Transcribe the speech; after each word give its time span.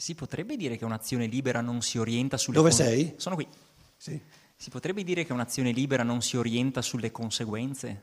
Si 0.00 0.14
potrebbe 0.14 0.56
dire 0.56 0.76
che 0.76 0.84
un'azione 0.84 1.26
libera 1.26 1.60
non 1.60 1.82
si 1.82 1.98
orienta 1.98 2.36
sulle 2.36 2.56
Dove 2.56 2.68
con- 2.70 2.78
sei? 2.78 3.14
Sono 3.16 3.34
qui. 3.34 3.48
Sì. 3.96 4.20
Si 4.54 4.70
potrebbe 4.70 5.02
dire 5.02 5.24
che 5.26 5.32
un'azione 5.32 5.72
libera 5.72 6.04
non 6.04 6.22
si 6.22 6.36
orienta 6.36 6.82
sulle 6.82 7.10
conseguenze? 7.10 8.02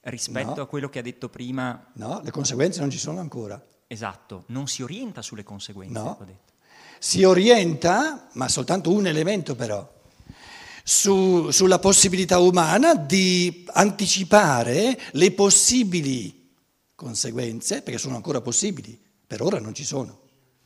Rispetto 0.00 0.54
No. 0.56 0.62
a 0.62 0.66
quello 0.66 0.88
che 0.88 0.98
ha 0.98 1.02
detto 1.02 1.28
prima, 1.28 1.86
No, 1.94 2.20
le 2.24 2.32
conseguenze 2.32 2.80
non 2.80 2.90
ci 2.90 2.98
sono 2.98 3.20
ancora. 3.20 3.64
esatto, 3.86 4.42
non 4.48 4.66
si 4.66 4.82
orienta 4.82 5.22
sulle 5.22 5.44
conseguenze. 5.44 5.92
No. 5.98 6.16
ho 6.20 6.24
detto. 6.24 6.50
Si 6.98 7.22
orienta, 7.22 8.28
ma 8.32 8.48
soltanto 8.48 8.90
un 8.92 9.06
elemento 9.06 9.54
però, 9.54 9.88
su- 10.82 11.50
sulla 11.50 11.78
possibilità 11.78 12.38
umana 12.40 12.96
di 12.96 13.64
anticipare 13.72 14.98
le 15.12 15.30
possibili 15.32 16.50
conseguenze, 16.96 17.82
perché 17.82 17.98
sono 18.00 18.16
ancora 18.16 18.40
possibili, 18.40 19.00
per 19.26 19.42
ora 19.42 19.60
non 19.60 19.74
ci 19.74 19.84
sono, 19.84 20.21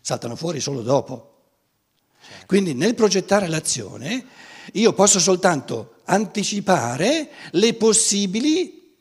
saltano 0.06 0.36
fuori 0.36 0.60
solo 0.60 0.82
dopo. 0.82 1.32
Quindi 2.46 2.74
nel 2.74 2.94
progettare 2.94 3.48
l'azione 3.48 4.24
io 4.74 4.92
posso 4.92 5.18
soltanto 5.18 5.96
anticipare 6.04 7.28
le 7.50 7.74
possibili, 7.74 8.94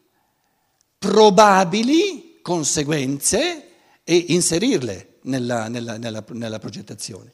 probabili 0.98 2.40
conseguenze 2.42 3.68
e 4.04 4.26
inserirle 4.30 5.18
nella, 5.24 5.68
nella- 5.68 5.98
nella- 5.98 6.24
nella 6.30 6.58
progettazione. 6.60 7.34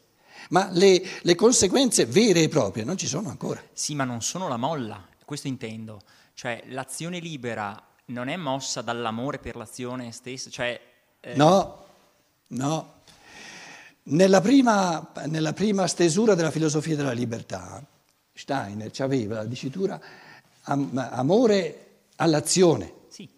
Ma 0.50 0.68
le, 0.72 1.02
le 1.22 1.36
conseguenze 1.36 2.06
vere 2.06 2.42
e 2.44 2.50
proprie 2.50 2.84
non 2.84 2.98
ci 2.98 3.08
sono 3.08 3.30
ancora. 3.30 3.64
Sì, 3.72 3.96
ma 3.96 4.04
non 4.04 4.22
sono 4.22 4.50
la 4.50 4.58
molla, 4.58 5.08
questo 5.24 5.48
intendo. 5.48 6.02
Cioè, 6.34 6.64
l'azione 6.68 7.20
libera 7.20 7.82
non 8.08 8.28
è 8.28 8.36
mossa 8.36 8.82
dall'amore 8.82 9.40
per 9.40 9.56
l'azione 9.56 10.12
stessa, 10.12 10.50
cioè... 10.50 10.78
eh, 11.22 11.36
No, 11.36 11.86
no. 12.48 13.00
Nella 14.04 14.42
prima, 14.42 15.12
nella 15.28 15.54
prima 15.54 15.86
stesura 15.88 16.34
della 16.34 16.50
filosofia 16.52 16.96
della 16.96 17.12
libertà, 17.12 17.86
Steiner 18.34 18.90
ci 18.92 19.04
aveva 19.04 19.36
la 19.36 19.46
dicitura 19.46 20.00
am- 20.64 21.10
amore 21.12 22.00
all'azione. 22.16 22.94
Sì, 23.10 23.30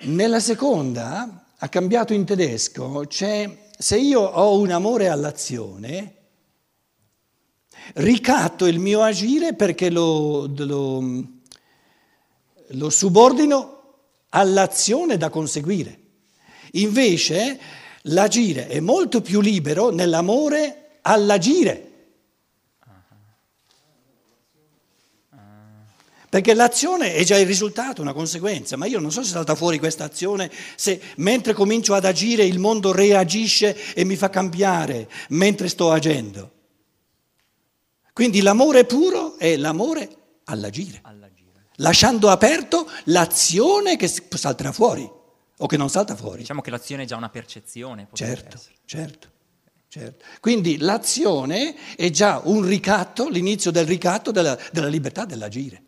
Nella 0.00 0.40
seconda, 0.40 1.46
ha 1.56 1.68
cambiato 1.68 2.12
in 2.12 2.26
tedesco, 2.26 3.04
c'è 3.08 3.70
se 3.78 3.96
io 3.96 4.20
ho 4.20 4.58
un 4.58 4.70
amore 4.70 5.08
all'azione, 5.08 6.14
ricatto 7.94 8.66
il 8.66 8.78
mio 8.78 9.02
agire 9.02 9.54
perché 9.54 9.88
lo, 9.90 10.46
lo- 10.56 11.24
lo 12.68 12.90
subordino 12.90 13.70
all'azione 14.30 15.16
da 15.16 15.30
conseguire. 15.30 16.00
Invece 16.72 17.58
l'agire 18.08 18.68
è 18.68 18.80
molto 18.80 19.20
più 19.20 19.40
libero 19.40 19.90
nell'amore 19.90 20.98
all'agire. 21.02 21.92
Perché 26.28 26.52
l'azione 26.52 27.14
è 27.14 27.22
già 27.22 27.38
il 27.38 27.46
risultato, 27.46 28.02
una 28.02 28.12
conseguenza, 28.12 28.76
ma 28.76 28.86
io 28.86 28.98
non 28.98 29.12
so 29.12 29.22
se 29.22 29.30
salta 29.30 29.54
fuori 29.54 29.78
questa 29.78 30.02
azione, 30.02 30.50
se 30.74 31.00
mentre 31.18 31.52
comincio 31.52 31.94
ad 31.94 32.04
agire 32.04 32.44
il 32.44 32.58
mondo 32.58 32.90
reagisce 32.90 33.94
e 33.94 34.04
mi 34.04 34.16
fa 34.16 34.30
cambiare 34.30 35.08
mentre 35.28 35.68
sto 35.68 35.92
agendo. 35.92 36.50
Quindi 38.12 38.40
l'amore 38.42 38.84
puro 38.84 39.38
è 39.38 39.56
l'amore 39.56 40.08
all'agire, 40.46 40.98
all'agire. 41.02 41.66
lasciando 41.76 42.28
aperto 42.30 42.90
l'azione 43.04 43.96
che 43.96 44.08
salterà 44.08 44.72
fuori 44.72 45.08
o 45.58 45.66
che 45.66 45.76
non 45.76 45.88
salta 45.88 46.16
fuori. 46.16 46.38
Diciamo 46.38 46.60
che 46.60 46.70
l'azione 46.70 47.04
è 47.04 47.06
già 47.06 47.16
una 47.16 47.28
percezione. 47.28 48.08
Certo, 48.12 48.56
essere. 48.56 48.74
certo, 48.84 49.28
certo. 49.88 50.24
Quindi 50.40 50.78
l'azione 50.78 51.74
è 51.96 52.10
già 52.10 52.40
un 52.44 52.64
ricatto, 52.64 53.28
l'inizio 53.28 53.70
del 53.70 53.86
ricatto 53.86 54.30
della, 54.30 54.58
della 54.72 54.88
libertà 54.88 55.24
dell'agire. 55.24 55.82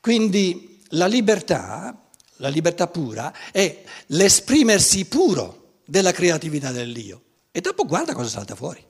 Quindi 0.00 0.82
la 0.90 1.06
libertà, 1.06 2.08
la 2.36 2.48
libertà 2.48 2.86
pura, 2.86 3.32
è 3.50 3.82
l'esprimersi 4.06 5.04
puro 5.06 5.80
della 5.84 6.12
creatività 6.12 6.70
dell'io. 6.72 7.22
E 7.50 7.60
dopo 7.60 7.86
guarda 7.86 8.12
cosa 8.12 8.28
salta 8.28 8.54
fuori. 8.54 8.84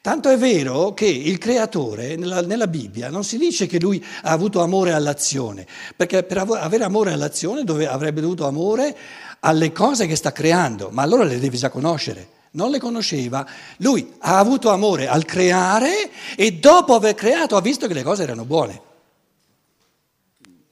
Tanto 0.00 0.28
è 0.28 0.38
vero 0.38 0.94
che 0.94 1.06
il 1.06 1.38
creatore 1.38 2.16
nella, 2.16 2.40
nella 2.42 2.68
Bibbia 2.68 3.10
non 3.10 3.24
si 3.24 3.36
dice 3.36 3.66
che 3.66 3.80
lui 3.80 4.04
ha 4.22 4.30
avuto 4.30 4.62
amore 4.62 4.92
all'azione, 4.92 5.66
perché 5.96 6.22
per 6.22 6.38
avo- 6.38 6.54
avere 6.54 6.84
amore 6.84 7.12
all'azione 7.12 7.64
dove 7.64 7.86
avrebbe 7.86 8.20
dovuto 8.20 8.46
amore 8.46 8.96
alle 9.40 9.72
cose 9.72 10.06
che 10.06 10.16
sta 10.16 10.32
creando, 10.32 10.90
ma 10.90 11.02
allora 11.02 11.24
le 11.24 11.38
devi 11.38 11.56
già 11.56 11.70
conoscere. 11.70 12.36
Non 12.50 12.70
le 12.70 12.78
conosceva, 12.78 13.46
lui 13.78 14.14
ha 14.20 14.38
avuto 14.38 14.70
amore 14.70 15.06
al 15.06 15.24
creare 15.24 16.10
e 16.34 16.52
dopo 16.52 16.94
aver 16.94 17.14
creato 17.14 17.56
ha 17.56 17.60
visto 17.60 17.86
che 17.86 17.94
le 17.94 18.02
cose 18.02 18.22
erano 18.22 18.44
buone. 18.44 18.82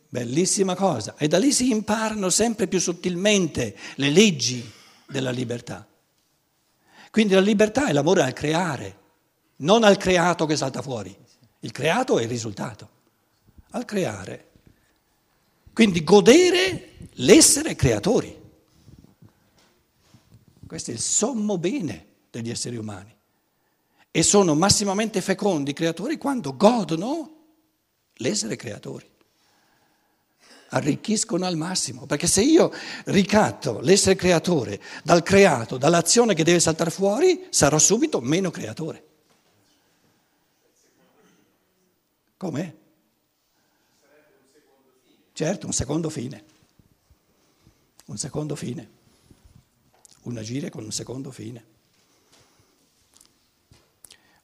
Bellissima 0.09 0.75
cosa. 0.75 1.15
E 1.19 1.29
da 1.29 1.39
lì 1.39 1.53
si 1.53 1.71
imparano 1.71 2.31
sempre 2.31 2.67
più 2.67 2.81
sottilmente 2.81 3.77
le 3.97 4.09
leggi 4.09 4.69
della 5.07 5.31
libertà. 5.31 5.87
Quindi 7.11 7.35
la 7.35 7.41
libertà 7.41 7.87
è 7.87 7.93
l'amore 7.93 8.23
al 8.23 8.33
creare, 8.33 8.97
non 9.57 9.85
al 9.85 9.97
creato 9.97 10.47
che 10.47 10.57
salta 10.57 10.83
fuori. 10.83 11.17
Il 11.61 11.73
creato 11.73 12.19
è 12.19 12.23
il 12.23 12.29
risultato. 12.29 12.91
Al 13.71 13.85
creare. 13.85 14.51
Quindi 15.73 16.03
godere 16.05 17.11
l'essere 17.15 17.75
creatori. 17.75 18.45
Questo 20.67 20.91
è 20.91 20.95
il 20.95 21.01
sommo 21.01 21.59
bene 21.59 22.07
degli 22.31 22.51
esseri 22.51 22.77
umani. 22.77 23.15
E 24.11 24.23
sono 24.23 24.55
massimamente 24.55 25.21
fecondi 25.21 25.73
creatori 25.73 26.17
quando 26.17 26.57
godono 26.57 27.35
l'essere 28.15 28.57
creatori 28.57 29.15
arricchiscono 30.71 31.47
al 31.47 31.57
massimo, 31.57 32.07
perché 32.07 32.27
se 32.27 32.43
io 32.43 32.73
ricatto 33.07 33.81
l'essere 33.81 34.17
creatore 34.17 34.81
dal 35.03 35.23
creato, 35.23 35.77
dall'azione 35.77 36.35
che 36.35 36.45
deve 36.45 36.61
saltare 36.61 36.91
fuori, 36.91 37.47
sarò 37.51 37.79
subito 37.79 38.21
meno 38.21 38.51
creatore. 38.51 39.05
Com'è? 42.37 42.75
Certo, 45.33 45.67
un 45.67 45.73
secondo 45.73 46.11
fine. 46.11 46.45
Un 48.07 48.19
secondo 48.19 48.55
fine. 48.55 48.91
Un 50.23 50.37
agire 50.37 50.71
con 50.71 50.85
un 50.85 50.93
secondo 50.93 51.31
fine. 51.31 51.65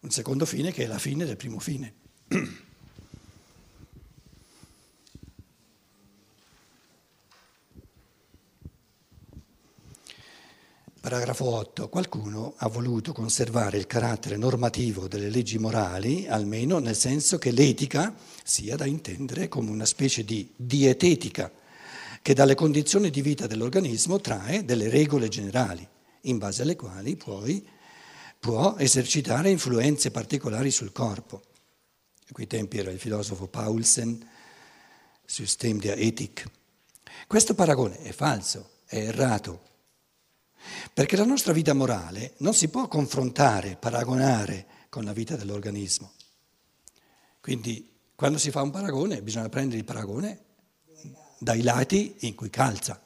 Un 0.00 0.10
secondo 0.10 0.46
fine 0.46 0.72
che 0.72 0.84
è 0.84 0.86
la 0.86 0.98
fine 0.98 1.24
del 1.24 1.36
primo 1.36 1.58
fine. 1.58 1.94
Paragrafo 11.12 11.44
8. 11.44 11.90
Qualcuno 11.90 12.54
ha 12.56 12.68
voluto 12.68 13.12
conservare 13.12 13.76
il 13.76 13.86
carattere 13.86 14.38
normativo 14.38 15.08
delle 15.08 15.28
leggi 15.28 15.58
morali, 15.58 16.26
almeno 16.26 16.78
nel 16.78 16.96
senso 16.96 17.36
che 17.36 17.50
l'etica 17.50 18.14
sia 18.42 18.76
da 18.76 18.86
intendere 18.86 19.46
come 19.46 19.68
una 19.68 19.84
specie 19.84 20.24
di 20.24 20.50
dietetica 20.56 21.52
che 22.22 22.32
dalle 22.32 22.54
condizioni 22.54 23.10
di 23.10 23.20
vita 23.20 23.46
dell'organismo 23.46 24.22
trae 24.22 24.64
delle 24.64 24.88
regole 24.88 25.28
generali, 25.28 25.86
in 26.22 26.38
base 26.38 26.62
alle 26.62 26.76
quali 26.76 27.14
poi 27.14 27.62
può 28.40 28.76
esercitare 28.78 29.50
influenze 29.50 30.10
particolari 30.10 30.70
sul 30.70 30.92
corpo. 30.92 31.42
A 32.26 32.32
quei 32.32 32.46
tempi 32.46 32.78
era 32.78 32.90
il 32.90 32.98
filosofo 32.98 33.48
Paulsen, 33.48 34.26
System 35.26 35.78
der 35.78 35.98
Ethik. 35.98 36.50
Questo 37.26 37.52
paragone 37.54 37.98
è 37.98 38.12
falso, 38.12 38.70
è 38.86 38.96
errato. 38.96 39.71
Perché 40.92 41.16
la 41.16 41.24
nostra 41.24 41.52
vita 41.52 41.72
morale 41.72 42.34
non 42.38 42.54
si 42.54 42.68
può 42.68 42.88
confrontare, 42.88 43.76
paragonare 43.76 44.66
con 44.88 45.04
la 45.04 45.12
vita 45.12 45.36
dell'organismo. 45.36 46.12
Quindi 47.40 47.90
quando 48.14 48.38
si 48.38 48.50
fa 48.50 48.62
un 48.62 48.70
paragone 48.70 49.22
bisogna 49.22 49.48
prendere 49.48 49.78
il 49.78 49.84
paragone 49.84 50.40
dai 51.38 51.62
lati 51.62 52.16
in 52.20 52.34
cui 52.34 52.50
calza. 52.50 53.00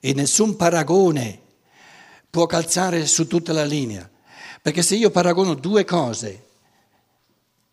E 0.00 0.14
nessun 0.14 0.56
paragone 0.56 1.40
può 2.30 2.46
calzare 2.46 3.06
su 3.06 3.26
tutta 3.26 3.52
la 3.52 3.64
linea. 3.64 4.08
Perché 4.62 4.82
se 4.82 4.94
io 4.94 5.10
paragono 5.10 5.54
due 5.54 5.84
cose 5.84 6.46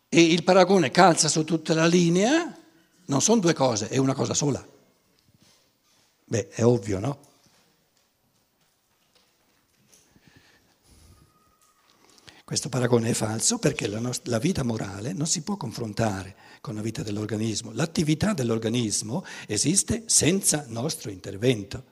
e 0.08 0.20
il 0.20 0.42
paragone 0.42 0.90
calza 0.90 1.28
su 1.28 1.44
tutta 1.44 1.72
la 1.72 1.86
linea, 1.86 2.54
non 3.06 3.22
sono 3.22 3.40
due 3.40 3.54
cose, 3.54 3.88
è 3.88 3.96
una 3.96 4.14
cosa 4.14 4.34
sola. 4.34 4.64
Beh, 6.24 6.48
è 6.48 6.64
ovvio, 6.64 6.98
no? 6.98 7.18
Questo 12.50 12.68
paragone 12.68 13.10
è 13.10 13.12
falso 13.12 13.58
perché 13.58 13.86
la, 13.86 14.00
nost- 14.00 14.26
la, 14.26 14.40
vita 14.40 14.64
morale 14.64 15.12
non 15.12 15.28
si 15.28 15.42
può 15.42 15.56
confrontare 15.56 16.34
con 16.60 16.74
la 16.74 16.80
vita 16.80 17.00
dell'organismo. 17.04 17.70
L'attività 17.72 18.32
dell'organismo 18.32 19.24
esiste 19.46 20.02
senza 20.06 20.64
nostro 20.66 21.12
intervento. 21.12 21.84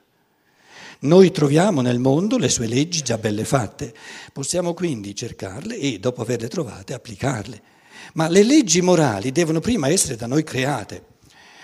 Noi 0.99 1.31
troviamo 1.31 1.79
nel 1.79 1.99
mondo 1.99 2.37
le 2.37 2.49
sue 2.49 2.67
leggi 2.67 3.01
già 3.01 3.17
belle 3.17 3.45
fatte, 3.45 3.95
possiamo 4.33 4.73
quindi 4.73 5.15
cercarle 5.15 5.77
e 5.77 5.97
dopo 5.97 6.23
averle 6.23 6.49
trovate 6.49 6.93
applicarle. 6.93 7.61
Ma 8.15 8.27
le 8.27 8.43
leggi 8.43 8.81
morali 8.81 9.31
devono 9.31 9.61
prima 9.61 9.87
essere 9.87 10.17
da 10.17 10.27
noi 10.27 10.43
create. 10.43 11.05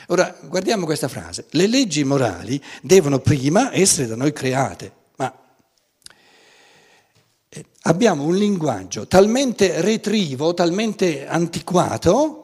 Ora 0.08 0.40
guardiamo 0.42 0.86
questa 0.86 1.10
frase, 1.10 1.48
le 1.50 1.68
leggi 1.68 2.06
morali 2.06 2.64
devono 2.82 3.20
prima 3.20 3.74
essere 3.74 4.08
da 4.08 4.16
noi 4.16 4.32
create, 4.32 4.94
abbiamo 7.84 8.24
un 8.24 8.36
linguaggio 8.36 9.08
talmente 9.08 9.82
retrivo, 9.82 10.54
talmente 10.54 11.28
antiquato, 11.28 12.42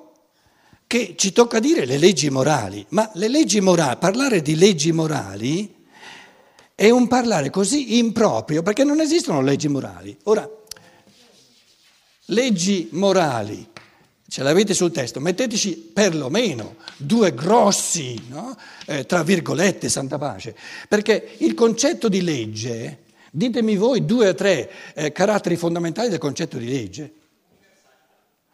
che 0.87 1.15
ci 1.15 1.31
tocca 1.31 1.59
dire 1.59 1.85
le 1.85 1.97
leggi 1.97 2.29
morali, 2.29 2.85
ma 2.89 3.09
le 3.13 3.29
leggi 3.29 3.61
morali, 3.61 3.97
parlare 3.97 4.41
di 4.41 4.55
leggi 4.55 4.91
morali 4.91 5.73
è 6.75 6.89
un 6.89 7.07
parlare 7.07 7.49
così 7.49 7.97
improprio 7.97 8.61
perché 8.61 8.83
non 8.83 8.99
esistono 8.99 9.41
leggi 9.41 9.67
morali. 9.67 10.17
Ora, 10.23 10.49
leggi 12.25 12.89
morali, 12.91 13.67
ce 14.27 14.43
l'avete 14.43 14.73
sul 14.73 14.91
testo, 14.91 15.19
metteteci 15.19 15.91
perlomeno 15.93 16.75
due 16.97 17.33
grossi, 17.33 18.19
no? 18.29 18.57
eh, 18.87 19.05
tra 19.05 19.23
virgolette, 19.23 19.89
santa 19.89 20.17
pace, 20.17 20.55
perché 20.87 21.35
il 21.37 21.53
concetto 21.53 22.09
di 22.09 22.21
legge, 22.21 23.00
ditemi 23.31 23.77
voi 23.77 24.05
due 24.05 24.29
o 24.29 24.35
tre 24.35 24.69
eh, 24.93 25.11
caratteri 25.11 25.55
fondamentali 25.55 26.09
del 26.09 26.19
concetto 26.19 26.57
di 26.57 26.67
legge. 26.67 27.13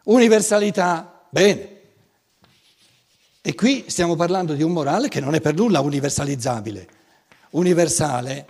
Universalità, 0.04 1.26
bene. 1.28 1.76
E 3.42 3.54
qui 3.54 3.84
stiamo 3.88 4.14
parlando 4.14 4.54
di 4.54 4.62
un 4.62 4.72
morale 4.72 5.08
che 5.08 5.20
non 5.20 5.34
è 5.34 5.40
per 5.40 5.54
nulla 5.54 5.80
universalizzabile, 5.80 6.88
universale. 7.50 8.46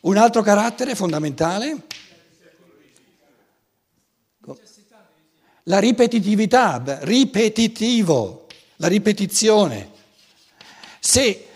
Un 0.00 0.16
altro 0.16 0.42
carattere 0.42 0.94
fondamentale? 0.94 1.86
La 5.64 5.78
ripetitività, 5.78 6.82
ripetitivo, 7.00 8.46
la 8.76 8.88
ripetizione. 8.88 9.90
Se 11.00 11.46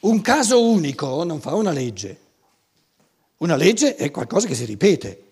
un 0.00 0.20
caso 0.20 0.64
unico 0.64 1.24
non 1.24 1.40
fa 1.40 1.54
una 1.54 1.72
legge, 1.72 2.23
una 3.44 3.56
legge 3.56 3.94
è 3.96 4.10
qualcosa 4.10 4.46
che 4.46 4.54
si 4.54 4.64
ripete, 4.64 5.22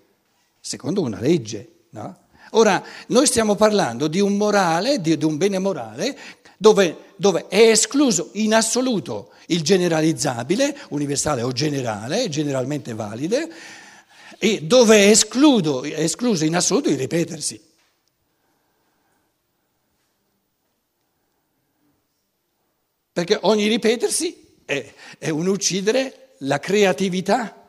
secondo 0.60 1.00
una 1.00 1.18
legge, 1.18 1.86
no? 1.90 2.18
Ora, 2.50 2.84
noi 3.06 3.26
stiamo 3.26 3.54
parlando 3.54 4.06
di 4.06 4.20
un 4.20 4.36
morale, 4.36 5.00
di, 5.00 5.16
di 5.16 5.24
un 5.24 5.38
bene 5.38 5.58
morale, 5.58 6.18
dove, 6.58 7.14
dove, 7.16 7.48
è 7.48 7.70
escluso 7.70 8.28
in 8.34 8.52
assoluto 8.52 9.30
il 9.46 9.62
generalizzabile, 9.62 10.76
universale 10.90 11.40
o 11.40 11.52
generale, 11.52 12.28
generalmente 12.28 12.92
valide, 12.92 13.50
e 14.38 14.60
dove 14.60 14.96
è, 14.96 15.08
escludo, 15.08 15.82
è 15.82 16.00
escluso 16.00 16.44
in 16.44 16.54
assoluto 16.54 16.90
il 16.90 16.98
ripetersi. 16.98 17.58
Perché 23.10 23.38
ogni 23.40 23.66
ripetersi 23.68 24.56
è, 24.66 24.92
è 25.16 25.30
un 25.30 25.46
uccidere 25.46 26.34
la 26.40 26.58
creatività 26.58 27.61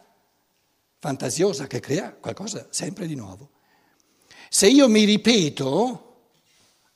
fantasiosa 1.03 1.67
che 1.67 1.81
crea 1.81 2.13
qualcosa 2.13 2.65
sempre 2.69 3.07
di 3.07 3.15
nuovo. 3.15 3.50
Se 4.47 4.69
io 4.69 4.88
mi 4.88 5.03
ripeto, 5.03 6.29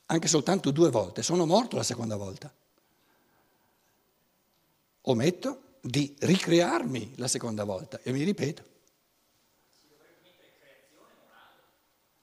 anche 0.05 0.29
soltanto 0.29 0.71
due 0.71 0.89
volte, 0.89 1.21
sono 1.23 1.45
morto 1.45 1.75
la 1.75 1.83
seconda 1.83 2.15
volta. 2.15 2.49
Ometto 5.01 5.79
di 5.81 6.15
ricrearmi 6.19 7.15
la 7.17 7.27
seconda 7.27 7.65
volta 7.65 7.99
e 8.01 8.13
mi 8.13 8.23
ripeto. 8.23 8.63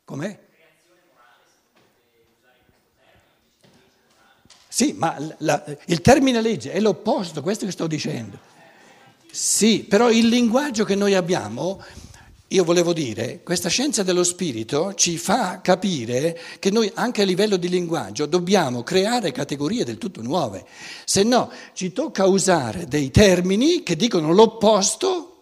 Com'è? 0.04 0.46
Sì, 4.68 4.94
ma 4.94 5.18
la, 5.40 5.62
il 5.84 6.00
termine 6.00 6.40
legge 6.40 6.72
è 6.72 6.80
l'opposto, 6.80 7.42
questo 7.42 7.66
che 7.66 7.72
sto 7.72 7.86
dicendo. 7.86 8.52
Sì, 9.34 9.82
però 9.82 10.12
il 10.12 10.28
linguaggio 10.28 10.84
che 10.84 10.94
noi 10.94 11.12
abbiamo 11.14 11.82
io 12.48 12.62
volevo 12.62 12.92
dire, 12.92 13.40
questa 13.42 13.68
scienza 13.68 14.04
dello 14.04 14.22
spirito 14.22 14.94
ci 14.94 15.18
fa 15.18 15.60
capire 15.60 16.38
che 16.60 16.70
noi 16.70 16.88
anche 16.94 17.22
a 17.22 17.24
livello 17.24 17.56
di 17.56 17.68
linguaggio 17.68 18.26
dobbiamo 18.26 18.84
creare 18.84 19.32
categorie 19.32 19.82
del 19.84 19.98
tutto 19.98 20.22
nuove, 20.22 20.64
se 21.04 21.24
no 21.24 21.50
ci 21.72 21.92
tocca 21.92 22.26
usare 22.26 22.86
dei 22.86 23.10
termini 23.10 23.82
che 23.82 23.96
dicono 23.96 24.32
l'opposto 24.32 25.38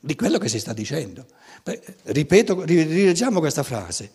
di 0.00 0.14
quello 0.14 0.38
che 0.38 0.48
si 0.48 0.58
sta 0.58 0.72
dicendo. 0.72 1.26
Ripeto, 2.04 2.64
rileggiamo 2.64 3.40
questa 3.40 3.62
frase. 3.62 4.10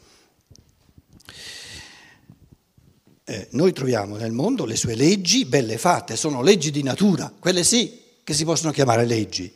Eh, 3.25 3.47
noi 3.51 3.73
troviamo 3.73 4.15
nel 4.17 4.31
mondo 4.31 4.65
le 4.65 4.75
sue 4.75 4.95
leggi 4.95 5.45
belle 5.45 5.77
fatte, 5.77 6.15
sono 6.15 6.41
leggi 6.41 6.71
di 6.71 6.81
natura, 6.81 7.31
quelle 7.37 7.63
sì 7.63 8.01
che 8.23 8.33
si 8.33 8.45
possono 8.45 8.71
chiamare 8.71 9.05
leggi. 9.05 9.53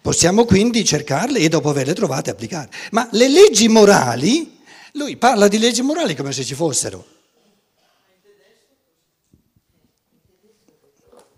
Possiamo 0.00 0.44
quindi 0.44 0.84
cercarle 0.84 1.38
e 1.38 1.48
dopo 1.48 1.68
averle 1.68 1.94
trovate 1.94 2.30
applicare. 2.30 2.70
Ma 2.90 3.08
le 3.12 3.28
leggi 3.28 3.68
morali, 3.68 4.60
lui 4.92 5.16
parla 5.16 5.46
di 5.46 5.58
leggi 5.58 5.82
morali 5.82 6.16
come 6.16 6.32
se 6.32 6.44
ci 6.44 6.54
fossero. 6.54 7.06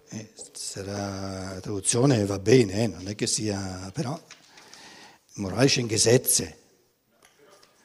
Eh, 0.09 0.33
la 0.77 1.59
traduzione 1.61 2.25
va 2.25 2.39
bene, 2.39 2.85
eh, 2.85 2.87
non 2.87 3.07
è 3.07 3.15
che 3.15 3.27
sia, 3.27 3.91
però, 3.93 4.19
moralische 5.35 5.85
Gesetze. 5.87 6.59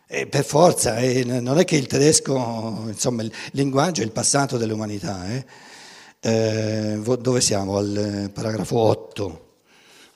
E 0.07 0.25
per 0.27 0.43
forza, 0.43 0.97
eh, 0.97 1.23
non 1.23 1.59
è 1.59 1.65
che 1.65 1.75
il 1.75 1.85
tedesco, 1.87 2.85
insomma, 2.87 3.21
il 3.21 3.31
linguaggio 3.51 4.01
è 4.01 4.05
il 4.05 4.11
passato 4.11 4.57
dell'umanità. 4.57 5.45
Eh. 6.19 6.93
eh 6.93 7.17
dove 7.17 7.41
siamo? 7.41 7.77
Al 7.77 8.29
paragrafo 8.33 8.77
8. 8.77 9.47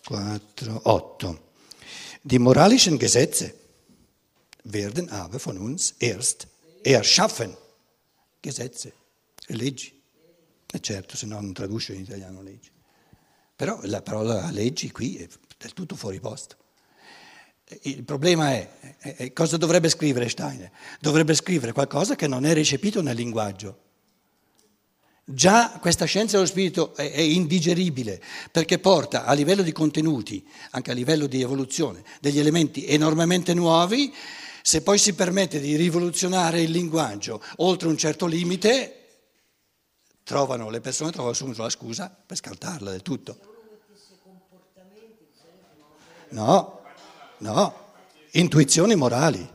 4, 0.05 0.79
8. 0.83 1.41
Die 2.21 2.39
moralischen 2.39 2.97
Gesetze 2.97 3.53
werden 4.63 5.09
aber 5.09 5.39
von 5.39 5.57
uns 5.57 5.95
erst 5.99 6.47
erschaffen. 6.83 7.55
Gesetze, 8.41 8.93
leggi. 9.47 10.01
E 10.71 10.79
certo, 10.79 11.15
se 11.15 11.25
no 11.25 11.39
non 11.39 11.53
traduce 11.53 11.93
in 11.93 12.01
italiano 12.01 12.41
leggi. 12.41 12.71
Però 13.55 13.79
la 13.83 14.01
parola 14.01 14.49
leggi 14.51 14.91
qui 14.91 15.17
è 15.17 15.27
del 15.57 15.73
tutto 15.73 15.95
fuori 15.95 16.19
posto. 16.19 16.57
Il 17.83 18.03
problema 18.03 18.51
è, 18.51 18.97
è, 18.97 19.15
è 19.15 19.33
cosa 19.33 19.57
dovrebbe 19.57 19.89
scrivere 19.89 20.27
Steiner? 20.27 20.71
Dovrebbe 20.99 21.33
scrivere 21.33 21.71
qualcosa 21.71 22.15
che 22.15 22.27
non 22.27 22.45
è 22.45 22.53
recepito 22.53 23.01
nel 23.01 23.15
linguaggio. 23.15 23.82
Già 25.25 25.77
questa 25.79 26.03
scienza 26.03 26.35
dello 26.35 26.47
spirito 26.47 26.93
è, 26.95 27.09
è, 27.09 27.21
indigeribile 27.21 28.21
perché 28.51 28.77
porta 28.77 29.23
a 29.23 29.31
livello 29.31 29.61
di 29.61 29.71
contenuti, 29.71 30.45
anche 30.71 30.91
a 30.91 30.93
livello 30.93 31.27
di 31.27 31.41
evoluzione, 31.41 32.03
degli 32.19 32.39
elementi 32.39 32.85
enormemente 32.85 33.53
nuovi. 33.53 34.13
Se 34.61 34.81
poi 34.81 34.97
si 34.97 35.13
permette 35.13 35.61
di 35.61 35.77
rivoluzionare 35.77 36.61
il 36.61 36.71
linguaggio 36.71 37.41
oltre 37.57 37.87
un 37.87 37.97
certo 37.97 38.25
limite, 38.25 39.03
trovano, 40.23 40.69
le 40.69 40.81
persone 40.81 41.11
trovano 41.11 41.33
subito 41.33 41.61
la 41.61 41.69
scusa 41.69 42.13
per 42.25 42.35
scartarla 42.35 42.91
del 42.91 43.01
tutto. 43.01 43.37
No, 46.29 46.81
no, 47.37 47.75
intuizioni 48.31 48.95
morali. 48.95 49.49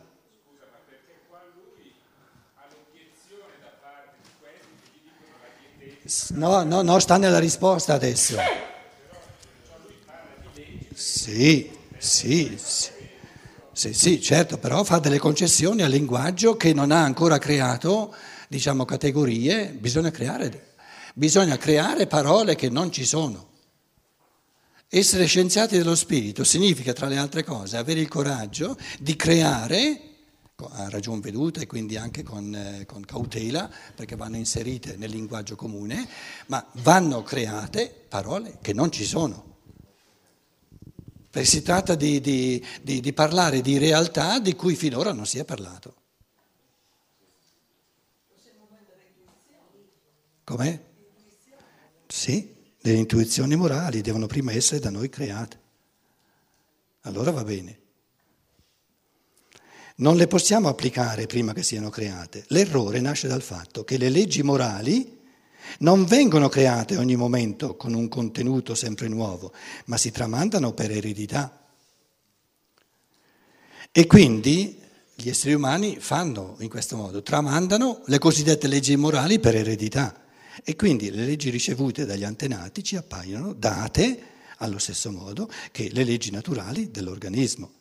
No, 6.31 6.63
no, 6.63 6.81
no, 6.81 6.99
sta 7.01 7.19
nella 7.19 7.39
risposta 7.39 7.93
adesso. 7.93 8.39
Sì, 10.95 11.71
sì, 11.99 12.57
sì, 12.57 12.91
sì, 13.73 13.93
sì, 13.93 14.23
certo, 14.23 14.57
però 14.57 14.85
fa 14.85 15.01
delle 15.01 15.19
concessioni 15.19 15.83
al 15.83 15.91
linguaggio 15.91 16.57
che 16.57 16.73
non 16.73 16.93
ha 16.93 17.03
ancora 17.03 17.37
creato, 17.37 18.15
diciamo, 18.49 18.87
categorie, 18.87 19.67
bisogna 19.69 20.11
creare, 20.11 20.77
bisogna 21.13 21.59
creare 21.59 22.07
parole 22.07 22.55
che 22.55 22.71
non 22.71 22.91
ci 22.91 23.05
sono. 23.05 23.47
Essere 24.89 25.27
scienziati 25.27 25.77
dello 25.77 25.95
spirito 25.95 26.43
significa, 26.43 26.95
tra 26.95 27.07
le 27.07 27.19
altre 27.19 27.45
cose, 27.45 27.77
avere 27.77 28.01
il 28.01 28.09
coraggio 28.09 28.79
di 28.99 29.15
creare 29.15 30.08
a 30.67 30.89
ragion 30.89 31.21
veduta 31.21 31.61
e 31.61 31.67
quindi 31.67 31.97
anche 31.97 32.25
con, 32.25 32.53
eh, 32.53 32.85
con, 32.85 33.05
cautela, 33.05 33.71
perché 33.95 34.17
vanno 34.17 34.37
inserite 34.37 34.97
nel 34.97 35.11
linguaggio 35.11 35.55
comune, 35.55 36.09
ma 36.47 36.67
vanno 36.83 37.23
create 37.23 38.07
parole 38.09 38.59
che 38.61 38.73
non 38.73 38.91
ci 38.91 39.05
sono. 39.05 39.57
Perché 41.31 41.49
si 41.49 41.63
tratta 41.63 41.95
di, 41.95 42.21
di, 42.21 42.65
di, 42.83 43.01
di 43.01 43.13
parlare 43.13 43.61
di 43.61 43.79
realtà 43.79 44.41
di 44.41 44.57
cui 44.57 44.75
finora 44.75 45.13
non 45.13 45.27
si 45.27 45.39
è 45.39 45.45
parlato. 45.45 45.95
Com'è? 50.43 50.87
Sì, 52.07 52.57
Le 52.81 52.93
intuizioni 52.93 53.55
morali 53.55 54.01
devono 54.01 54.27
prima 54.27 54.51
essere 54.51 54.81
da 54.81 54.91
noi 54.91 55.09
create. 55.09 55.61
Allora 57.03 57.31
va 57.31 57.45
bene. 57.45 57.78
Non 60.01 60.17
le 60.17 60.29
possiamo 60.29 60.69
applicare 60.69 61.27
prima 61.27 61.53
che 61.53 61.65
siano 61.65 61.91
create. 61.91 62.45
L'errore 62.49 63.01
nasce 63.01 63.27
dal 63.27 63.43
fatto 63.43 63.83
che 63.83 63.99
le 63.99 64.11
leggi 64.11 64.45
morali 64.45 65.19
non 65.81 66.05
vengono 66.05 66.49
create 66.49 66.97
ogni 66.97 67.17
momento 67.17 67.75
con 67.75 67.95
un 67.95 68.07
contenuto 68.07 68.77
sempre 68.77 69.09
nuovo, 69.09 69.53
ma 69.87 69.97
si 69.97 70.13
tramandano 70.13 70.73
per 70.73 70.93
eredità. 70.93 71.67
E 73.91 74.07
quindi 74.07 74.81
gli 75.17 75.29
esseri 75.29 75.55
umani 75.55 75.97
fanno 75.99 76.55
in 76.61 76.69
questo 76.69 76.97
modo, 76.97 77.21
tramandano 77.21 78.03
le 78.07 78.19
cosiddette 78.19 78.69
leggi 78.69 78.95
morali 78.95 79.41
per 79.41 79.57
eredità. 79.57 80.27
E 80.63 80.77
quindi 80.77 81.11
le 81.11 81.25
leggi 81.25 81.51
ricevute 81.51 82.07
dagli 82.07 82.25
antenati 82.25 82.85
ci 82.85 82.95
appaiono 82.95 83.53
date 83.53 84.23
allo 84.59 84.79
stesso 84.79 85.11
modo 85.11 85.51
che 85.73 85.91
le 85.93 86.05
leggi 86.05 86.31
naturali 86.31 86.93
dell'organismo. 86.93 87.73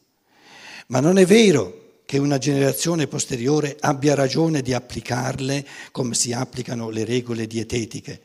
Ma 0.88 1.00
non 1.00 1.20
è 1.20 1.26
vero 1.28 1.86
che 2.08 2.18
una 2.18 2.38
generazione 2.38 3.06
posteriore 3.06 3.76
abbia 3.82 4.16
ragione 4.16 4.62
di 4.62 4.74
applicarle 4.74 5.68
come 5.92 6.14
si 6.14 6.32
applicano 6.32 6.90
le 6.90 7.04
regole 7.04 7.48
dietetiche, 7.48 8.20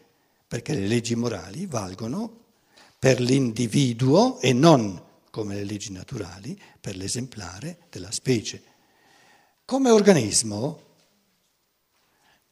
perché 0.46 0.72
le 0.72 0.86
leggi 0.86 1.16
morali 1.16 1.66
valgono 1.66 2.44
per 2.96 3.20
l'individuo 3.20 4.38
e 4.38 4.52
non 4.52 5.02
come 5.30 5.56
le 5.56 5.64
leggi 5.64 5.90
naturali 5.90 6.56
per 6.80 6.94
l'esemplare 6.94 7.78
della 7.90 8.12
specie. 8.12 8.62
Come 9.64 9.90
organismo 9.90 10.80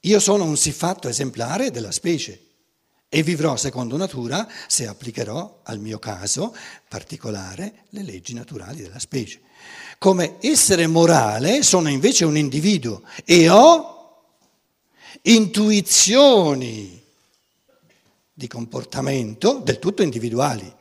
io 0.01 0.19
sono 0.19 0.43
un 0.43 0.57
siffatto 0.57 1.07
esemplare 1.07 1.71
della 1.71 1.93
specie 1.93 2.47
e 3.09 3.23
vivrò 3.23 3.57
secondo 3.57 3.97
natura 3.97 4.49
se 4.67 4.89
applicherò 4.89 5.61
al 5.63 5.79
mio 5.79 6.01
caso 6.01 6.53
particolare 6.89 7.85
le 7.91 8.03
leggi 8.03 8.35
naturali 8.35 8.83
della 8.83 8.99
specie. 8.99 9.43
Come 9.99 10.37
essere 10.41 10.87
morale 10.87 11.63
sono 11.63 11.89
invece 11.89 12.25
un 12.25 12.37
individuo 12.37 13.03
e 13.25 13.49
ho 13.49 13.91
intuizioni 15.23 17.03
di 18.33 18.47
comportamento 18.47 19.61
del 19.63 19.79
tutto 19.79 20.03
individuali. 20.03 20.73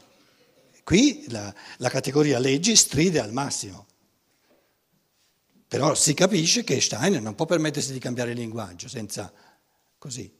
Qui 0.83 1.25
la, 1.27 1.53
la 1.77 1.89
categoria 1.89 2.39
leggi 2.39 2.75
stride 2.75 3.19
al 3.19 3.33
massimo. 3.33 3.85
Però 5.67 5.93
si 5.93 6.13
capisce 6.13 6.63
che 6.63 6.81
Steiner 6.81 7.21
non 7.21 7.35
può 7.35 7.45
permettersi 7.45 7.93
di 7.93 7.99
cambiare 7.99 8.33
linguaggio 8.33 8.87
senza 8.87 9.31
così. 9.97 10.31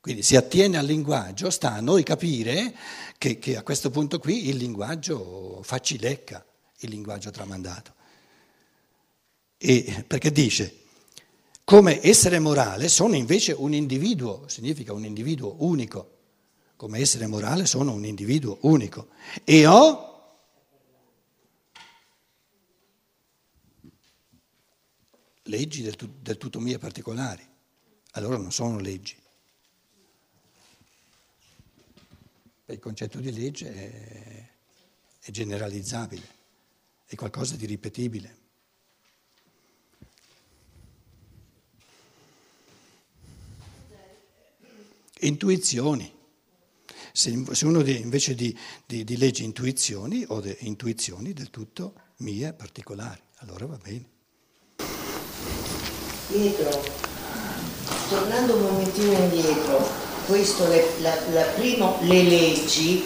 Quindi 0.00 0.22
si 0.22 0.36
attiene 0.36 0.76
al 0.76 0.84
linguaggio, 0.84 1.50
sta 1.50 1.72
a 1.72 1.80
noi 1.80 2.02
capire 2.02 2.76
che, 3.18 3.38
che 3.38 3.56
a 3.56 3.62
questo 3.62 3.90
punto 3.90 4.18
qui 4.18 4.48
il 4.48 4.56
linguaggio 4.56 5.60
facilecca, 5.62 6.44
il 6.78 6.90
linguaggio 6.90 7.30
tramandato. 7.30 7.94
E 9.56 10.04
perché 10.06 10.30
dice, 10.30 10.84
come 11.64 12.00
essere 12.04 12.38
morale 12.38 12.88
sono 12.88 13.16
invece 13.16 13.52
un 13.52 13.72
individuo, 13.72 14.46
significa 14.48 14.92
un 14.92 15.04
individuo 15.04 15.56
unico, 15.64 16.14
come 16.76 16.98
essere 16.98 17.26
morale 17.26 17.66
sono 17.66 17.92
un 17.92 18.04
individuo 18.04 18.58
unico. 18.62 19.08
E 19.44 19.66
ho 19.66 20.06
leggi 25.44 25.82
del, 25.82 25.96
del 26.20 26.36
tutto 26.38 26.60
mie 26.60 26.78
particolari, 26.78 27.46
allora 28.12 28.36
non 28.36 28.52
sono 28.52 28.78
leggi. 28.78 29.16
Il 32.66 32.78
concetto 32.80 33.20
di 33.20 33.32
legge 33.32 33.72
è, 33.72 34.48
è 35.20 35.30
generalizzabile, 35.30 36.28
è 37.06 37.14
qualcosa 37.14 37.54
di 37.56 37.66
ripetibile. 37.66 38.44
Intuizioni. 45.20 46.12
Se, 47.12 47.30
uno 47.62 47.80
invece 47.80 48.34
di, 48.34 48.56
di, 48.84 49.02
di 49.02 49.16
legge 49.16 49.42
intuizioni 49.42 50.24
o 50.28 50.40
de, 50.40 50.54
intuizioni 50.60 51.32
del 51.32 51.48
tutto 51.48 51.94
mie 52.18 52.52
particolari, 52.52 53.22
allora 53.36 53.64
va 53.64 53.78
bene. 53.82 54.10
Pietro, 56.28 56.84
tornando 58.10 58.56
un 58.56 58.62
momentino 58.62 59.12
indietro, 59.12 59.88
questo 60.26 60.68
le, 60.68 61.00
la, 61.00 61.14
la, 61.30 61.42
primo 61.54 61.98
le 62.02 62.22
leggi, 62.22 63.02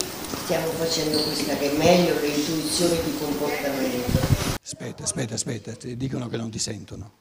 stiamo 0.50 0.72
facendo 0.72 1.22
questa 1.22 1.54
che 1.54 1.70
è 1.70 1.76
meglio, 1.76 2.18
le 2.18 2.26
intuizioni 2.26 2.96
di 3.04 3.18
comportamento. 3.18 4.18
Aspetta, 4.60 5.04
aspetta, 5.04 5.34
aspetta, 5.34 5.72
ti 5.74 5.96
dicono 5.96 6.26
che 6.26 6.36
non 6.36 6.50
ti 6.50 6.58
sentono. 6.58 7.12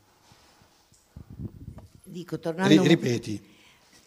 Dico, 2.03 2.39
tornando, 2.39 2.81
Ripeti. 2.81 3.39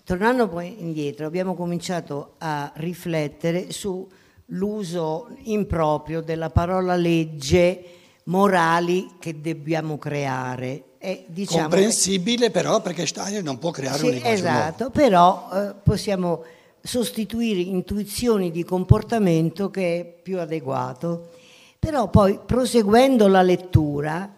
Tornando 0.02 0.48
poi 0.48 0.74
indietro, 0.80 1.26
abbiamo 1.26 1.54
cominciato 1.54 2.34
a 2.38 2.72
riflettere 2.74 3.70
sull'uso 3.70 5.28
improprio 5.42 6.20
della 6.20 6.50
parola 6.50 6.96
legge 6.96 7.84
morali 8.24 9.12
che 9.20 9.40
dobbiamo 9.40 9.98
creare 9.98 10.84
è 10.98 11.24
diciamo, 11.26 11.62
comprensibile 11.62 12.52
però 12.52 12.80
perché 12.80 13.06
Steiner 13.06 13.42
non 13.42 13.58
può 13.58 13.72
creare 13.72 13.98
sì, 13.98 14.06
un 14.06 14.20
esatto, 14.22 14.84
nuovo. 14.84 14.90
però 14.90 15.48
eh, 15.52 15.74
possiamo 15.82 16.44
sostituire 16.82 17.60
intuizioni 17.60 18.50
di 18.50 18.64
comportamento 18.64 19.70
che 19.70 20.00
è 20.00 20.04
più 20.04 20.38
adeguato. 20.38 21.30
Però 21.78 22.08
poi 22.08 22.38
proseguendo 22.44 23.26
la 23.28 23.42
lettura, 23.42 24.32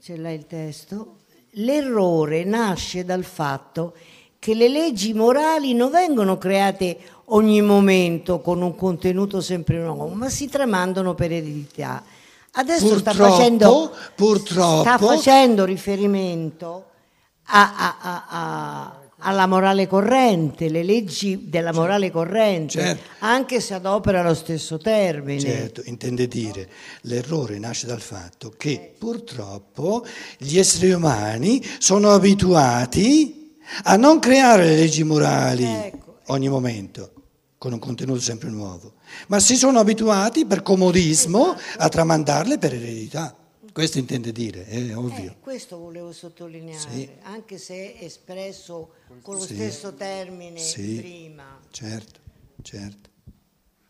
ce 0.00 0.16
l'hai 0.16 0.34
il 0.34 0.46
testo, 0.46 1.16
l'errore 1.52 2.44
nasce 2.44 3.04
dal 3.04 3.24
fatto 3.24 3.94
che 4.38 4.54
le 4.54 4.68
leggi 4.68 5.14
morali 5.14 5.72
non 5.74 5.90
vengono 5.90 6.36
create 6.36 6.98
ogni 7.26 7.62
momento 7.62 8.40
con 8.40 8.60
un 8.60 8.74
contenuto 8.74 9.40
sempre 9.40 9.78
nuovo, 9.78 10.08
ma 10.08 10.28
si 10.28 10.48
tramandano 10.48 11.14
per 11.14 11.32
eredità. 11.32 12.02
Adesso 12.52 12.86
purtroppo, 12.86 13.24
sta, 13.24 13.30
facendo, 13.30 13.96
purtroppo, 14.14 14.80
sta 14.80 14.98
facendo 14.98 15.64
riferimento 15.64 16.84
a, 17.44 17.74
a, 17.76 18.24
a, 18.28 19.00
alla 19.24 19.46
morale 19.46 19.86
corrente, 19.86 20.68
le 20.68 20.82
leggi 20.82 21.48
della 21.48 21.72
morale 21.72 22.10
corrente, 22.10 22.80
certo. 22.80 23.02
anche 23.20 23.60
se 23.60 23.74
adopera 23.74 24.22
lo 24.22 24.34
stesso 24.34 24.78
termine. 24.78 25.40
Certo, 25.40 25.82
intende 25.86 26.28
dire, 26.28 26.68
l'errore 27.02 27.58
nasce 27.58 27.86
dal 27.86 28.00
fatto 28.00 28.52
che 28.56 28.94
purtroppo 28.98 30.04
gli 30.38 30.58
esseri 30.58 30.92
umani 30.92 31.64
sono 31.78 32.10
abituati 32.10 33.56
a 33.84 33.96
non 33.96 34.18
creare 34.18 34.64
le 34.66 34.76
leggi 34.76 35.02
morali 35.04 35.64
ecco. 35.64 36.18
ogni 36.26 36.48
momento, 36.48 37.12
con 37.56 37.72
un 37.72 37.78
contenuto 37.78 38.20
sempre 38.20 38.50
nuovo 38.50 38.92
ma 39.28 39.38
si 39.40 39.56
sono 39.56 39.78
abituati 39.78 40.44
per 40.44 40.62
comodismo 40.62 41.56
a 41.78 41.88
tramandarle 41.88 42.58
per 42.58 42.74
eredità. 42.74 43.34
Questo 43.74 43.98
intende 43.98 44.30
dire, 44.30 44.66
è 44.66 44.96
ovvio. 44.96 45.32
Eh, 45.32 45.40
questo 45.40 45.76
volevo 45.78 46.12
sottolineare, 46.12 46.90
sì. 46.92 47.10
anche 47.22 47.58
se 47.58 47.98
espresso 47.98 48.92
con 49.20 49.34
lo 49.34 49.40
sì. 49.40 49.54
stesso 49.54 49.94
termine 49.94 50.60
sì. 50.60 50.94
prima. 51.00 51.60
Certo, 51.70 52.20
certo. 52.62 53.10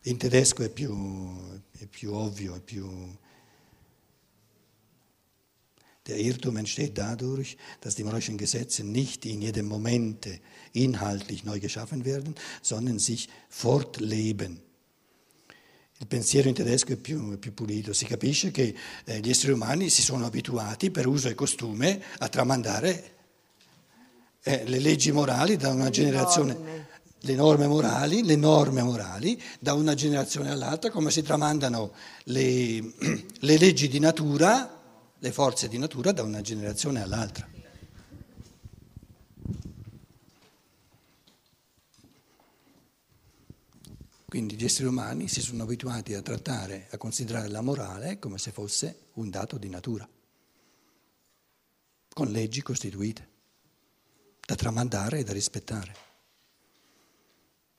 In 0.04 0.16
tedesco 0.16 0.62
è 0.62 0.70
più, 0.70 1.60
è 1.72 1.84
più 1.84 2.14
ovvio, 2.14 2.54
è 2.54 2.60
più... 2.60 3.14
Der 6.04 6.18
Irrtum 6.18 6.56
entsteht 6.56 6.94
dadurch, 6.94 7.54
dass 7.80 7.94
die 7.94 8.04
moralischen 8.04 8.38
Gesetze 8.38 8.82
nicht 8.82 9.26
in 9.26 9.42
jedem 9.42 9.66
Moment 9.66 10.40
inhaltlich 10.72 11.44
neu 11.44 11.60
geschaffen 11.60 12.06
werden, 12.06 12.34
sondern 12.62 12.98
sich 12.98 13.28
fortleben. 13.50 14.62
Il 16.04 16.10
pensiero 16.10 16.48
in 16.48 16.54
tedesco 16.54 16.92
è 16.92 16.96
più, 16.96 17.32
è 17.32 17.38
più 17.38 17.54
pulito, 17.54 17.94
si 17.94 18.04
capisce 18.04 18.50
che 18.50 18.74
eh, 19.06 19.20
gli 19.20 19.30
esseri 19.30 19.52
umani 19.52 19.88
si 19.88 20.02
sono 20.02 20.26
abituati 20.26 20.90
per 20.90 21.06
uso 21.06 21.28
e 21.28 21.34
costume 21.34 21.98
a 22.18 22.28
tramandare 22.28 23.12
eh, 24.42 24.64
le 24.66 24.80
leggi 24.80 25.12
morali 25.12 25.56
da 25.56 25.70
una 25.70 25.88
generazione, 25.88 26.88
le 27.18 27.34
norme 27.34 27.66
morali, 27.66 28.22
le 28.22 28.36
norme 28.36 28.82
morali 28.82 29.40
da 29.58 29.72
una 29.72 29.94
generazione 29.94 30.50
all'altra, 30.50 30.90
come 30.90 31.10
si 31.10 31.22
tramandano 31.22 31.92
le, 32.24 32.82
le 33.40 33.56
leggi 33.56 33.88
di 33.88 33.98
natura, 33.98 34.78
le 35.18 35.32
forze 35.32 35.68
di 35.68 35.78
natura 35.78 36.12
da 36.12 36.22
una 36.22 36.42
generazione 36.42 37.00
all'altra. 37.00 37.48
Quindi 44.34 44.56
gli 44.56 44.64
esseri 44.64 44.88
umani 44.88 45.28
si 45.28 45.40
sono 45.40 45.62
abituati 45.62 46.12
a 46.12 46.20
trattare, 46.20 46.88
a 46.90 46.96
considerare 46.96 47.46
la 47.46 47.60
morale 47.60 48.18
come 48.18 48.36
se 48.36 48.50
fosse 48.50 49.10
un 49.12 49.30
dato 49.30 49.58
di 49.58 49.68
natura, 49.68 50.08
con 52.12 52.32
leggi 52.32 52.60
costituite, 52.60 53.28
da 54.44 54.56
tramandare 54.56 55.20
e 55.20 55.22
da 55.22 55.32
rispettare. 55.32 55.94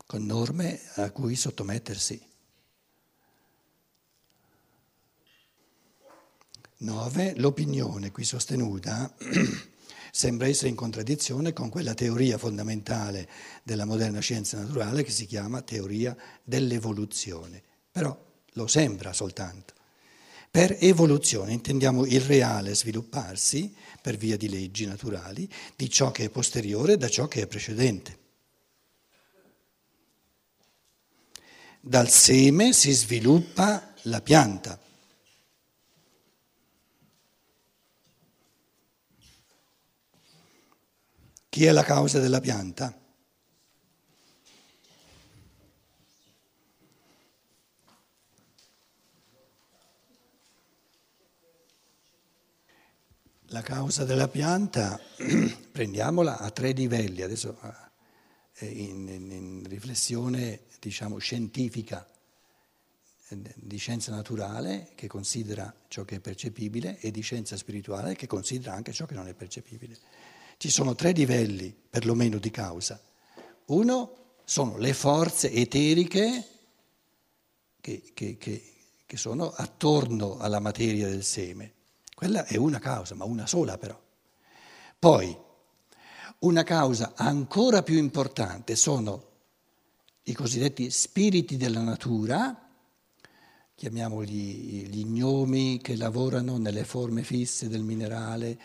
con 0.05 0.23
norme 0.23 0.79
a 0.95 1.11
cui 1.11 1.35
sottomettersi. 1.35 2.25
9. 6.77 7.33
L'opinione 7.35 8.11
qui 8.11 8.23
sostenuta 8.23 9.13
sembra 10.15 10.47
essere 10.47 10.69
in 10.69 10.75
contraddizione 10.75 11.51
con 11.51 11.67
quella 11.67 11.93
teoria 11.93 12.37
fondamentale 12.37 13.27
della 13.63 13.83
moderna 13.83 14.21
scienza 14.21 14.57
naturale 14.57 15.03
che 15.03 15.11
si 15.11 15.25
chiama 15.25 15.61
teoria 15.61 16.15
dell'evoluzione. 16.41 17.61
Però 17.91 18.17
lo 18.53 18.67
sembra 18.67 19.11
soltanto. 19.11 19.73
Per 20.49 20.77
evoluzione 20.79 21.51
intendiamo 21.51 22.05
il 22.05 22.21
reale 22.21 22.73
svilupparsi, 22.75 23.75
per 24.01 24.15
via 24.15 24.37
di 24.37 24.47
leggi 24.47 24.85
naturali, 24.85 25.51
di 25.75 25.89
ciò 25.89 26.11
che 26.11 26.23
è 26.23 26.29
posteriore 26.29 26.95
da 26.95 27.09
ciò 27.09 27.27
che 27.27 27.41
è 27.41 27.47
precedente. 27.47 28.17
Dal 31.81 32.09
seme 32.09 32.71
si 32.71 32.93
sviluppa 32.93 33.93
la 34.03 34.21
pianta. 34.21 34.79
Chi 41.55 41.63
è 41.63 41.71
la 41.71 41.83
causa 41.83 42.19
della 42.19 42.41
pianta? 42.41 42.93
La 53.45 53.61
causa 53.61 54.03
della 54.03 54.27
pianta, 54.27 54.99
prendiamola 55.71 56.39
a 56.39 56.51
tre 56.51 56.73
livelli, 56.73 57.21
adesso 57.21 57.57
eh, 58.55 58.65
in, 58.65 59.07
in, 59.07 59.31
in 59.31 59.63
riflessione 59.65 60.63
diciamo, 60.81 61.19
scientifica 61.19 62.05
eh, 63.29 63.53
di 63.55 63.77
scienza 63.77 64.11
naturale 64.11 64.89
che 64.93 65.07
considera 65.07 65.73
ciò 65.87 66.03
che 66.03 66.17
è 66.17 66.19
percepibile 66.19 66.99
e 66.99 67.11
di 67.11 67.21
scienza 67.21 67.55
spirituale 67.55 68.13
che 68.15 68.27
considera 68.27 68.73
anche 68.73 68.91
ciò 68.91 69.05
che 69.05 69.13
non 69.15 69.29
è 69.29 69.33
percepibile. 69.33 69.97
Ci 70.57 70.69
sono 70.69 70.95
tre 70.95 71.11
livelli 71.11 71.75
perlomeno 71.89 72.37
di 72.37 72.49
causa. 72.51 73.01
Uno 73.65 74.15
sono 74.43 74.77
le 74.77 74.93
forze 74.93 75.51
eteriche 75.51 76.47
che, 77.81 78.11
che, 78.13 78.37
che, 78.37 78.73
che 79.05 79.17
sono 79.17 79.51
attorno 79.51 80.37
alla 80.37 80.59
materia 80.59 81.07
del 81.07 81.23
seme. 81.23 81.73
Quella 82.13 82.45
è 82.45 82.55
una 82.55 82.79
causa, 82.79 83.15
ma 83.15 83.25
una 83.25 83.45
sola 83.45 83.77
però. 83.77 83.99
Poi, 84.97 85.37
una 86.39 86.63
causa 86.63 87.13
ancora 87.15 87.83
più 87.83 87.97
importante 87.97 88.75
sono 88.75 89.33
i 90.23 90.33
cosiddetti 90.33 90.89
spiriti 90.89 91.57
della 91.57 91.81
natura, 91.81 92.67
chiamiamoli 93.75 94.87
gli 94.87 95.05
gnomi 95.05 95.79
che 95.81 95.95
lavorano 95.95 96.57
nelle 96.57 96.83
forme 96.83 97.23
fisse 97.23 97.67
del 97.67 97.83
minerale, 97.83 98.59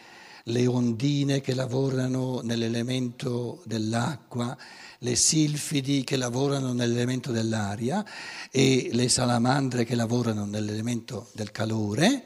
le 0.45 0.67
ondine 0.67 1.41
che 1.41 1.55
lavorano 1.55 2.41
nell'elemento 2.43 3.63
dell'acqua, 3.65 4.57
le 4.99 5.15
silfidi 5.17 6.05
che 6.05 6.17
lavorano 6.17 6.73
nell'elemento 6.73 7.33
dell'aria 7.33 8.05
e 8.51 8.91
le 8.93 9.09
salamandre 9.09 9.85
che 9.85 9.95
lavorano 9.95 10.45
nell'elemento 10.45 11.29
del 11.33 11.51
calore, 11.51 12.25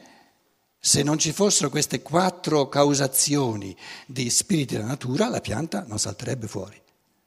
se 0.79 1.01
non 1.01 1.17
ci 1.17 1.31
fossero 1.31 1.69
queste 1.69 2.01
quattro 2.01 2.69
causazioni 2.69 3.75
di 4.05 4.29
spiriti 4.29 4.75
della 4.75 4.87
natura, 4.87 5.29
la 5.29 5.41
pianta 5.41 5.83
non 5.87 5.97
salterebbe 5.97 6.47
fuori. 6.47 6.79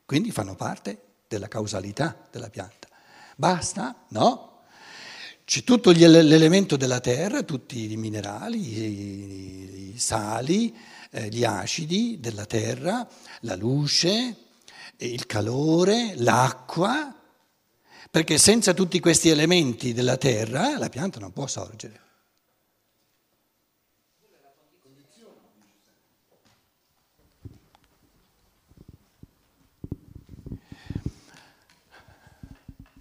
Quindi 0.07 0.31
fanno 0.31 0.55
parte 0.55 1.03
della 1.27 1.49
causalità 1.49 2.29
della 2.31 2.51
pianta. 2.51 2.87
Basta? 3.35 4.05
No? 4.11 4.58
C'è 5.49 5.65
tutto 5.65 5.93
l'elemento 5.93 6.77
della 6.77 7.01
terra, 7.01 7.43
tutti 7.43 7.91
i 7.91 7.97
minerali, 7.97 9.93
i, 9.95 9.99
sali, 9.99 10.77
eh, 11.11 11.29
gli 11.29 11.43
acidi 11.43 12.19
della 12.21 12.45
terra, 12.45 13.09
la 13.41 13.57
luce, 13.57 14.37
il 14.99 15.25
calore, 15.25 16.13
l'acqua, 16.17 17.19
perché 18.11 18.37
senza 18.37 18.75
tutti 18.75 19.01
questi 19.01 19.31
elementi 19.31 19.95
della 19.95 20.19
terra 20.19 20.77
la 20.77 20.91
pianta 20.91 21.19
non 21.19 21.33
può 21.33 21.47
sorgere. 21.47 22.08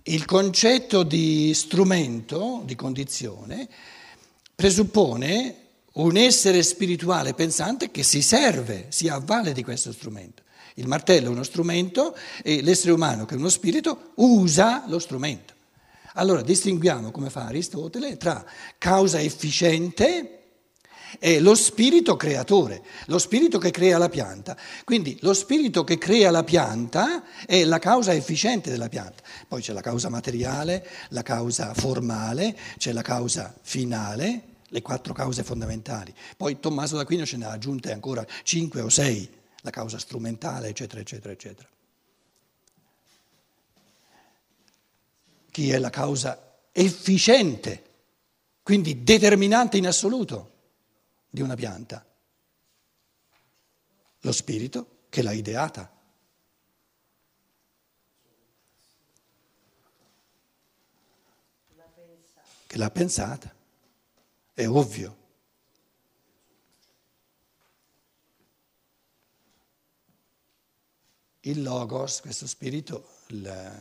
Il 0.09 0.23
concetto 0.23 1.03
di 1.03 1.53
strumento, 1.53 2.61
di 2.63 2.75
condizione, 2.75 3.67
presuppone 4.55 5.55
un 5.95 6.15
essere 6.15 6.63
spirituale 6.63 7.33
pensante 7.33 7.91
che 7.91 8.03
si 8.03 8.21
serve, 8.21 8.85
si 8.87 9.09
avvale 9.09 9.51
di 9.51 9.65
questo 9.65 9.91
strumento. 9.91 10.43
Il 10.75 10.87
martello 10.87 11.27
è 11.27 11.31
uno 11.31 11.43
strumento 11.43 12.15
e 12.41 12.61
l'essere 12.61 12.93
umano, 12.93 13.25
che 13.25 13.35
è 13.35 13.37
uno 13.37 13.49
spirito, 13.49 14.11
usa 14.15 14.85
lo 14.87 14.99
strumento. 14.99 15.53
Allora 16.13 16.41
distinguiamo, 16.41 17.11
come 17.11 17.29
fa 17.29 17.47
Aristotele, 17.47 18.15
tra 18.15 18.45
causa 18.77 19.19
efficiente 19.19 20.46
è 21.19 21.39
lo 21.39 21.55
spirito 21.55 22.15
creatore, 22.15 22.83
lo 23.05 23.17
spirito 23.17 23.57
che 23.57 23.71
crea 23.71 23.97
la 23.97 24.09
pianta. 24.09 24.57
Quindi 24.83 25.17
lo 25.21 25.33
spirito 25.33 25.83
che 25.83 25.97
crea 25.97 26.31
la 26.31 26.43
pianta 26.43 27.23
è 27.45 27.63
la 27.63 27.79
causa 27.79 28.13
efficiente 28.13 28.69
della 28.69 28.89
pianta. 28.89 29.23
Poi 29.47 29.61
c'è 29.61 29.73
la 29.73 29.81
causa 29.81 30.09
materiale, 30.09 30.87
la 31.09 31.23
causa 31.23 31.73
formale, 31.73 32.57
c'è 32.77 32.91
la 32.91 33.01
causa 33.01 33.53
finale, 33.61 34.55
le 34.69 34.81
quattro 34.81 35.13
cause 35.13 35.43
fondamentali. 35.43 36.13
Poi 36.35 36.59
Tommaso 36.59 36.97
d'Aquino 36.97 37.25
ce 37.25 37.37
ne 37.37 37.45
ha 37.45 37.51
aggiunte 37.51 37.91
ancora 37.91 38.25
cinque 38.43 38.81
o 38.81 38.89
sei, 38.89 39.29
la 39.61 39.69
causa 39.69 39.97
strumentale, 39.97 40.69
eccetera, 40.69 41.01
eccetera, 41.01 41.33
eccetera. 41.33 41.67
Chi 45.51 45.71
è 45.71 45.77
la 45.79 45.89
causa 45.89 46.59
efficiente, 46.71 47.83
quindi 48.61 49.03
determinante 49.03 49.77
in 49.77 49.87
assoluto? 49.87 50.56
Di 51.29 51.41
una 51.41 51.55
pianta? 51.55 52.05
Lo 54.21 54.31
spirito 54.31 55.05
che 55.09 55.21
l'ha 55.21 55.31
ideata. 55.31 55.91
Che 62.67 62.77
l'ha 62.77 62.91
pensata. 62.91 63.53
È 64.53 64.67
ovvio. 64.67 65.25
Il 71.41 71.61
logos, 71.61 72.19
questo 72.19 72.45
spirito, 72.45 73.07
la, 73.27 73.71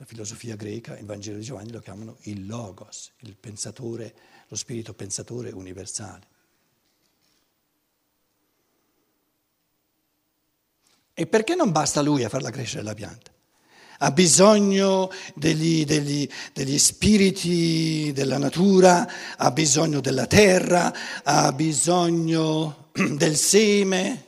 la 0.00 0.04
filosofia 0.04 0.56
greca, 0.56 0.98
il 0.98 1.06
Vangelo 1.06 1.38
di 1.38 1.44
Giovanni 1.44 1.70
lo 1.72 1.80
chiamano 1.80 2.18
il 2.22 2.46
logos, 2.46 3.12
il 3.20 3.36
pensatore, 3.36 4.14
lo 4.48 4.56
spirito 4.56 4.92
pensatore 4.92 5.50
universale. 5.50 6.29
E 11.14 11.26
perché 11.26 11.54
non 11.54 11.72
basta 11.72 12.00
lui 12.00 12.24
a 12.24 12.28
farla 12.28 12.50
crescere 12.50 12.82
la 12.82 12.94
pianta? 12.94 13.30
Ha 13.98 14.10
bisogno 14.12 15.10
degli, 15.34 15.84
degli, 15.84 16.26
degli 16.54 16.78
spiriti 16.78 18.12
della 18.14 18.38
natura, 18.38 19.06
ha 19.36 19.50
bisogno 19.50 20.00
della 20.00 20.26
terra, 20.26 20.92
ha 21.22 21.52
bisogno 21.52 22.88
del 22.92 23.36
seme. 23.36 24.24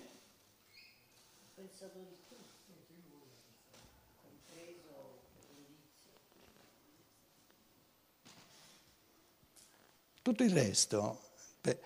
Tutto 10.22 10.44
il 10.44 10.52
resto, 10.52 11.20
la 11.62 11.76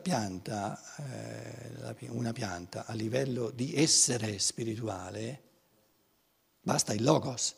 pianta, 0.00 0.80
eh, 0.98 2.08
una 2.08 2.32
pianta 2.32 2.86
a 2.86 2.92
livello 2.92 3.50
di 3.50 3.72
essere 3.74 4.38
spirituale, 4.40 5.42
basta 6.60 6.92
il 6.92 7.04
logos. 7.04 7.54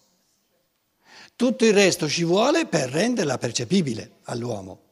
Tutto 1.34 1.64
il 1.64 1.72
resto 1.72 2.06
ci 2.06 2.24
vuole 2.24 2.66
per 2.66 2.90
renderla 2.90 3.38
percepibile 3.38 4.18
all'uomo. 4.24 4.82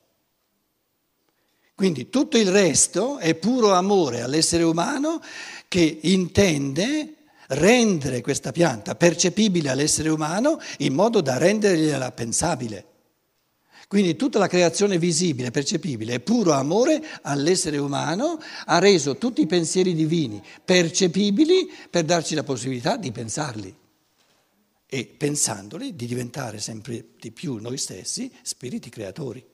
Quindi 1.74 2.08
tutto 2.08 2.38
il 2.38 2.50
resto 2.50 3.18
è 3.18 3.34
puro 3.34 3.74
amore 3.74 4.22
all'essere 4.22 4.62
umano 4.62 5.20
che 5.68 5.98
intende 6.04 7.16
rendere 7.48 8.22
questa 8.22 8.50
pianta 8.50 8.94
percepibile 8.94 9.68
all'essere 9.68 10.08
umano 10.08 10.58
in 10.78 10.94
modo 10.94 11.20
da 11.20 11.36
rendergliela 11.36 12.12
pensabile. 12.12 12.95
Quindi 13.88 14.16
tutta 14.16 14.40
la 14.40 14.48
creazione 14.48 14.98
visibile, 14.98 15.52
percepibile, 15.52 16.14
è 16.14 16.20
puro 16.20 16.52
amore 16.52 17.00
all'essere 17.22 17.78
umano, 17.78 18.40
ha 18.64 18.78
reso 18.78 19.16
tutti 19.16 19.42
i 19.42 19.46
pensieri 19.46 19.94
divini 19.94 20.42
percepibili 20.64 21.70
per 21.88 22.04
darci 22.04 22.34
la 22.34 22.42
possibilità 22.42 22.96
di 22.96 23.12
pensarli 23.12 23.74
e 24.88 25.06
pensandoli 25.06 25.94
di 25.94 26.06
diventare 26.06 26.58
sempre 26.58 27.10
di 27.20 27.30
più 27.30 27.56
noi 27.56 27.78
stessi 27.78 28.32
spiriti 28.42 28.88
creatori. 28.88 29.44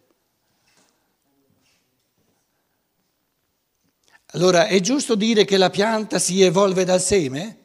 Allora 4.35 4.67
è 4.67 4.81
giusto 4.81 5.15
dire 5.15 5.45
che 5.45 5.59
la 5.59 5.69
pianta 5.69 6.19
si 6.19 6.41
evolve 6.41 6.85
dal 6.85 7.03
seme? 7.03 7.62